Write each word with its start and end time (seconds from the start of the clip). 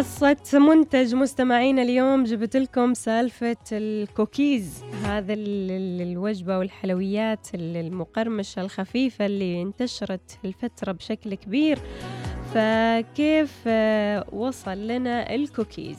قصة 0.00 0.58
منتج 0.58 1.14
مستمعينا 1.14 1.82
اليوم 1.82 2.24
جبت 2.24 2.56
لكم 2.56 2.94
سالفة 2.94 3.56
الكوكيز. 3.72 4.84
هذا 5.04 5.34
الوجبة 5.38 6.58
والحلويات 6.58 7.46
المقرمشة 7.54 8.62
الخفيفة 8.62 9.26
اللي 9.26 9.62
انتشرت 9.62 10.38
الفترة 10.44 10.92
بشكل 10.92 11.34
كبير. 11.34 11.78
فكيف 12.54 13.62
آه، 13.66 14.26
وصل 14.32 14.86
لنا 14.86 15.34
الكوكيز؟ 15.34 15.98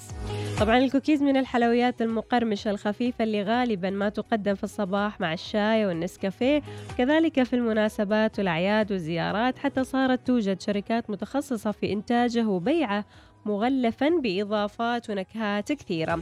طبعا 0.60 0.78
الكوكيز 0.78 1.24
من 1.24 1.38
الحلويات 1.38 2.02
المقرمشة 2.02 2.72
الخفيفة 2.72 3.24
اللي 3.24 3.44
غالبا 3.44 3.90
ما 3.90 4.10
تقدم 4.10 4.56
في 4.56 4.64
الصباح 4.64 5.22
مع 5.22 5.34
الشاي 5.34 5.86
والنسكافيه. 5.86 6.62
كذلك 6.98 7.44
في 7.44 7.56
المناسبات 7.56 8.40
والأعياد 8.40 8.92
والزيارات 8.92 9.58
حتى 9.58 9.84
صارت 9.84 10.28
توجد 10.28 10.62
شركات 10.62 11.10
متخصصة 11.10 11.72
في 11.72 11.94
إنتاجه 11.94 12.48
وبيعه 12.48 13.06
مغلفا 13.46 14.10
بإضافات 14.10 15.10
ونكهات 15.10 15.72
كثيرة. 15.72 16.22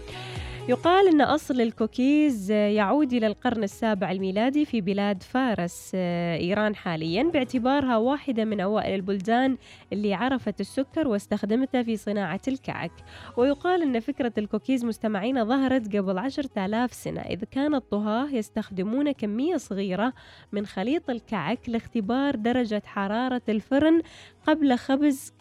يقال 0.69 1.07
أن 1.07 1.21
أصل 1.21 1.61
الكوكيز 1.61 2.51
يعود 2.51 3.13
إلى 3.13 3.27
القرن 3.27 3.63
السابع 3.63 4.11
الميلادي 4.11 4.65
في 4.65 4.81
بلاد 4.81 5.23
فارس 5.23 5.91
آه، 5.95 6.37
إيران 6.37 6.75
حاليا 6.75 7.23
باعتبارها 7.23 7.97
واحدة 7.97 8.45
من 8.45 8.59
أوائل 8.59 8.95
البلدان 8.95 9.57
اللي 9.93 10.13
عرفت 10.13 10.61
السكر 10.61 11.07
واستخدمته 11.07 11.83
في 11.83 11.97
صناعة 11.97 12.41
الكعك. 12.47 12.91
ويقال 13.37 13.81
أن 13.81 13.99
فكرة 13.99 14.33
الكوكيز 14.37 14.85
مستمعين 14.85 15.45
ظهرت 15.45 15.95
قبل 15.95 16.17
عشرة 16.17 16.65
آلاف 16.65 16.93
سنة 16.93 17.21
إذ 17.21 17.43
كان 17.43 17.75
الطهاة 17.75 18.29
يستخدمون 18.31 19.11
كمية 19.11 19.57
صغيرة 19.57 20.13
من 20.51 20.65
خليط 20.65 21.09
الكعك 21.09 21.69
لاختبار 21.69 22.35
درجة 22.35 22.81
حرارة 22.85 23.41
الفرن 23.49 24.01
قبل 24.47 24.77
خبز 24.77 25.33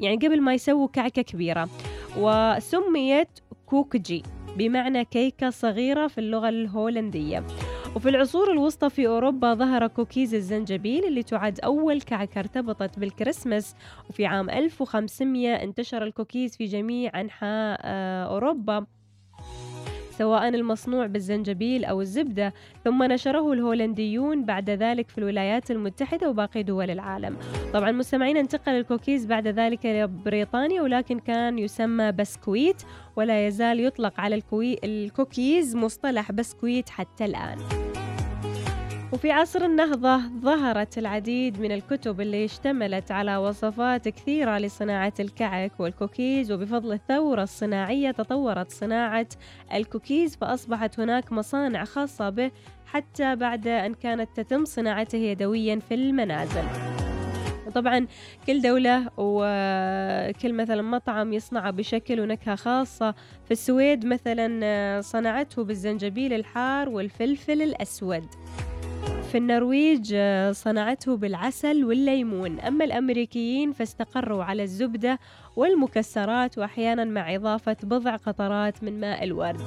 يعني 0.00 0.16
قبل 0.16 0.40
ما 0.40 0.54
يسووا 0.54 0.88
كعكة 0.88 1.22
كبيرة. 1.22 1.68
وسميت 2.18 3.28
koekje. 3.66 4.22
بمعنى 4.56 5.04
كيكة 5.04 5.50
صغيرة 5.50 6.06
في 6.06 6.18
اللغة 6.18 6.48
الهولندية. 6.48 7.46
وفي 7.96 8.08
العصور 8.08 8.52
الوسطى 8.52 8.90
في 8.90 9.06
أوروبا 9.06 9.54
ظهر 9.54 9.86
كوكيز 9.86 10.34
الزنجبيل 10.34 11.04
اللي 11.04 11.22
تعد 11.22 11.60
أول 11.60 12.00
كعكة 12.00 12.38
ارتبطت 12.38 12.98
بالكريسماس. 12.98 13.74
وفي 14.10 14.26
عام 14.26 14.50
1500 14.50 15.54
انتشر 15.54 16.02
الكوكيز 16.02 16.56
في 16.56 16.64
جميع 16.64 17.20
أنحاء 17.20 17.80
آه، 17.82 18.24
أوروبا. 18.24 18.86
سواء 20.18 20.48
المصنوع 20.48 21.06
بالزنجبيل 21.06 21.84
أو 21.84 22.00
الزبدة 22.00 22.54
ثم 22.84 23.02
نشره 23.02 23.52
الهولنديون 23.52 24.44
بعد 24.44 24.70
ذلك 24.70 25.08
في 25.08 25.18
الولايات 25.18 25.70
المتحدة 25.70 26.30
وباقي 26.30 26.62
دول 26.62 26.90
العالم 26.90 27.36
طبعا 27.72 27.92
مستمعين 27.92 28.36
انتقل 28.36 28.72
الكوكيز 28.72 29.26
بعد 29.26 29.48
ذلك 29.48 29.86
إلى 29.86 30.06
بريطانيا 30.06 30.82
ولكن 30.82 31.18
كان 31.18 31.58
يسمى 31.58 32.12
بسكويت 32.12 32.82
ولا 33.16 33.46
يزال 33.46 33.80
يطلق 33.80 34.20
على. 34.20 34.42
الكوكيز 34.84 35.76
مصطلح 35.76 36.32
بسكويت 36.32 36.88
حتى 36.88 37.24
الآن 37.24 37.85
وفي 39.12 39.30
عصر 39.30 39.64
النهضة 39.64 40.16
ظهرت 40.40 40.98
العديد 40.98 41.60
من 41.60 41.72
الكتب 41.72 42.20
اللي 42.20 42.44
اشتملت 42.44 43.10
على 43.10 43.36
وصفات 43.36 44.08
كثيرة 44.08 44.58
لصناعة 44.58 45.12
الكعك 45.20 45.72
والكوكيز 45.78 46.52
وبفضل 46.52 46.92
الثورة 46.92 47.42
الصناعية 47.42 48.10
تطورت 48.10 48.70
صناعة 48.70 49.26
الكوكيز 49.74 50.36
فأصبحت 50.36 51.00
هناك 51.00 51.32
مصانع 51.32 51.84
خاصة 51.84 52.30
به 52.30 52.50
حتى 52.86 53.36
بعد 53.36 53.66
أن 53.68 53.94
كانت 53.94 54.28
تتم 54.36 54.64
صناعته 54.64 55.16
يدويا 55.18 55.80
في 55.88 55.94
المنازل. 55.94 56.64
وطبعا 57.66 58.06
كل 58.46 58.62
دولة 58.62 59.10
وكل 59.16 60.52
مثلا 60.52 60.82
مطعم 60.82 61.32
يصنعه 61.32 61.70
بشكل 61.70 62.20
ونكهة 62.20 62.54
خاصة. 62.54 63.14
في 63.44 63.50
السويد 63.50 64.06
مثلا 64.06 65.00
صنعته 65.00 65.64
بالزنجبيل 65.64 66.32
الحار 66.32 66.88
والفلفل 66.88 67.62
الأسود. 67.62 68.26
في 69.32 69.38
النرويج 69.38 70.12
آه، 70.14 70.52
صنعته 70.52 71.16
بالعسل 71.16 71.84
والليمون. 71.84 72.60
أما 72.60 72.84
الأمريكيين 72.84 73.72
فاستقروا 73.72 74.44
على 74.44 74.62
الزبدة 74.62 75.18
والمكسرات 75.56 76.58
وأحيانا 76.58 77.04
مع 77.04 77.34
إضافة 77.34 77.76
بضع 77.82 78.16
قطرات 78.16 78.84
من 78.84 79.00
ماء 79.00 79.24
الورد. 79.24 79.62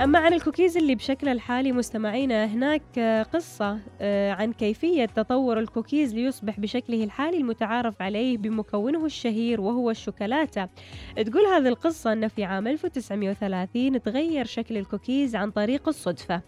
أما 0.00 0.18
عن 0.18 0.32
الكوكيز 0.32 0.76
اللي 0.76 0.94
بشكل 0.94 1.28
الحالي 1.28 1.72
مستمعينا 1.72 2.44
هناك 2.44 2.82
آه، 2.98 3.22
قصة 3.22 3.78
آه، 4.00 4.32
عن 4.32 4.52
كيفية 4.52 5.04
تطور 5.04 5.58
الكوكيز 5.58 6.14
ليصبح 6.14 6.60
بشكله 6.60 7.04
الحالي 7.04 7.36
المتعارف 7.36 8.02
عليه 8.02 8.38
بمكونه 8.38 9.04
الشهير 9.06 9.60
وهو 9.60 9.90
الشوكولاتة. 9.90 10.68
تقول 11.16 11.46
هذه 11.46 11.68
القصة 11.68 12.12
أن 12.12 12.28
في 12.28 12.44
عام 12.44 12.66
1930 12.68 14.02
تغير 14.02 14.44
شكل 14.44 14.76
الكوكيز 14.76 15.36
عن 15.36 15.50
طريق 15.50 15.88
الصدفة. 15.88 16.42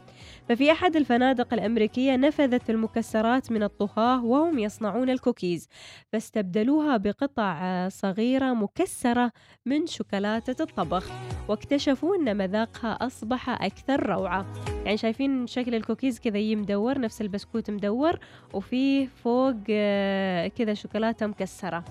ففي 0.49 0.73
أحد 0.73 0.97
الفنادق 0.97 1.55
الأمريكية 1.55 2.17
نفذت 2.17 2.71
المكسرات 2.71 3.53
من 3.53 3.63
الطهاة 3.63 4.25
وهم 4.25 4.59
يصنعون 4.59 5.11
الكوكيز. 5.11 5.69
فاستبدلوها 6.13 6.97
بقطع 6.97 7.89
صغيرة 7.89 8.53
مكسرة 8.53 9.33
من 9.67 9.87
شوكولاتة 9.87 10.63
الطبخ. 10.63 11.11
واكتشفوا 11.49 12.17
أن 12.17 12.37
مذاقها 12.37 12.93
أصبح 12.93 13.44
أكثر 13.53 14.07
روعة. 14.07 14.47
يعني 14.85 14.97
شايفين 14.97 15.47
شكل 15.47 15.75
الكوكيز 15.75 16.21
كذا 16.21 16.55
مدور 16.55 17.01
نفس 17.01 17.21
البسكوت 17.21 17.71
مدور 17.71 18.19
وفيه 18.53 19.09
فوق 19.25 19.57
آه، 19.71 20.49
كذا 20.49 20.75
شوكولاتة 20.75 21.27
مكسرة. 21.27 21.85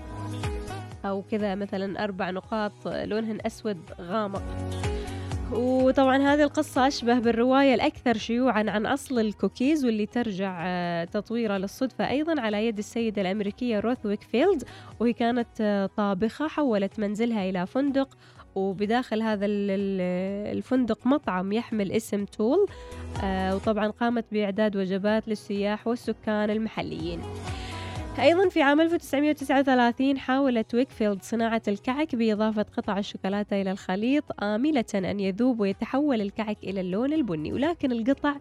أو 1.05 1.21
كذا 1.31 1.55
مثلا 1.55 2.03
أربع 2.03 2.29
نقاط 2.29 2.87
لونهن 2.87 3.37
أسود 3.45 3.79
غامق. 4.01 4.43
وطبعا 5.51 6.17
هذه 6.17 6.43
القصة 6.43 6.87
أشبه 6.87 7.19
بالرواية 7.19 7.73
الأكثر 7.73 8.17
شيوعا 8.17 8.69
عن 8.69 8.85
أصل 8.85 9.19
الكوكيز 9.19 9.85
واللي 9.85 10.05
ترجع 10.05 10.63
آه، 10.65 11.03
تطويرها 11.03 11.57
للصدفة 11.57 12.09
أيضا 12.09 12.41
على 12.41 12.67
يد 12.67 12.77
السيدة 12.77 13.21
الأمريكية 13.21 13.79
روث 13.79 14.05
ويكفيلد 14.05 14.63
وهي 14.99 15.13
كانت 15.13 15.47
آه، 15.61 15.85
طابخة 15.85 16.47
حولت 16.47 16.99
منزلها 16.99 17.49
إلى 17.49 17.65
فندق 17.65 18.17
وبداخل 18.55 19.21
هذا 19.21 19.45
الفندق 19.45 21.07
مطعم 21.07 21.51
يحمل 21.51 21.91
اسم 21.91 22.25
تول 22.25 22.67
آه، 23.23 23.55
وطبعا 23.55 23.87
قامت 23.87 24.25
بإعداد 24.31 24.77
وجبات 24.77 25.27
للسياح 25.27 25.87
والسكان 25.87 26.49
المحليين. 26.49 27.21
أيضا 28.19 28.49
في 28.49 28.61
عام 28.61 28.81
1939 28.81 30.17
حاولت 30.17 30.75
ويكفيلد 30.75 31.21
صناعة 31.21 31.61
الكعك 31.67 32.15
بإضافة 32.15 32.65
قطع 32.77 32.97
الشوكولاتة 32.97 33.61
إلى 33.61 33.71
الخليط 33.71 34.43
آملة 34.43 34.85
أن 34.95 35.19
يذوب 35.19 35.59
ويتحول 35.59 36.21
الكعك 36.21 36.57
إلى 36.63 36.81
اللون 36.81 37.13
البني. 37.13 37.53
ولكن 37.53 37.91
القطع 37.91 38.35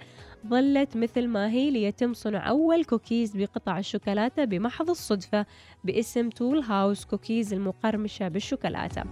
ظلت 0.46 0.96
مثل 0.96 1.26
ما 1.28 1.50
هي 1.50 1.70
ليتم 1.70 2.14
صنع 2.14 2.48
أول 2.48 2.84
كوكيز 2.84 3.36
بقطع 3.36 3.78
الشوكولاتة 3.78 4.44
بمحض 4.44 4.90
الصدفة 4.90 5.46
باسم 5.84 6.30
تول 6.30 6.58
هاوس 6.58 7.04
كوكيز 7.04 7.52
المقرمشة 7.52 8.28
بالشوكولاتة. 8.28 9.02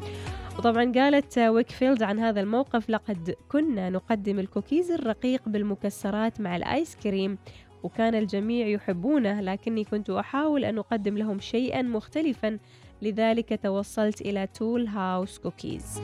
وطبعا 0.59 0.93
قالت 0.93 1.39
ويكفيلد 1.39 2.03
عن 2.03 2.19
هذا 2.19 2.41
الموقف 2.41 2.91
لقد 2.91 3.35
كنا 3.49 3.91
نقدم 3.91 4.39
الكوكيز 4.39 4.91
الرقيق 4.91 5.43
بالمكسرات 5.47 6.41
مع 6.41 6.57
الآيس 6.57 6.97
كريم 6.97 7.39
وكان 7.83 8.15
الجميع 8.15 8.67
يحبونه 8.67 9.41
لكني 9.41 9.85
كنت 9.85 10.11
أحاول 10.11 10.65
أن 10.65 10.79
أقدم 10.79 11.19
لهم 11.19 11.41
شيئا 11.41 11.83
مختلفا 11.83 12.59
لذلك 13.03 13.61
توصلت 13.63 14.21
إلى 14.21 14.47
تول 14.47 14.87
هاوس 14.87 15.39
كوكيز 15.39 16.01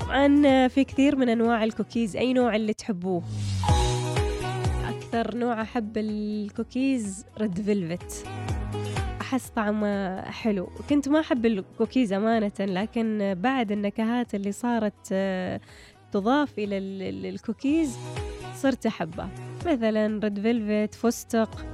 طبعا 0.00 0.68
في 0.68 0.84
كثير 0.84 1.16
من 1.16 1.28
أنواع 1.28 1.64
الكوكيز 1.64 2.16
أي 2.16 2.32
نوع 2.32 2.56
اللي 2.56 2.74
تحبوه؟ 2.74 3.22
أكثر 4.88 5.36
نوع 5.36 5.62
أحب 5.62 5.98
الكوكيز 5.98 7.26
red 7.38 7.60
velvet. 7.62 8.26
أحس 9.28 9.48
طعمه 9.48 10.20
حلو. 10.22 10.70
كنت 10.90 11.08
ما 11.08 11.20
أحب 11.20 11.46
الكوكيز 11.46 12.12
أمانة 12.12 12.52
لكن 12.60 13.34
بعد 13.40 13.72
النكهات 13.72 14.34
اللي 14.34 14.52
صارت 14.52 15.14
تضاف 16.12 16.58
إلى 16.58 16.78
الكوكيز 17.28 17.98
صرت 18.56 18.86
أحبه. 18.86 19.28
مثلا 19.66 20.20
red 20.24 20.40
velvet 20.40 20.94
فستق 20.94 21.66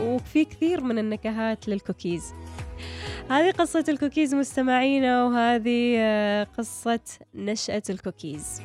وفي 0.00 0.44
كثير 0.44 0.80
من 0.80 0.98
النكهات 0.98 1.68
للكوكيز. 1.68 2.34
هذه 3.30 3.50
قصة 3.50 3.84
الكوكيز 3.88 4.34
مستمعينا 4.34 5.24
وهذه 5.24 5.94
آه، 5.98 6.44
قصة 6.44 7.00
نشأة 7.34 7.82
الكوكيز. 7.90 8.62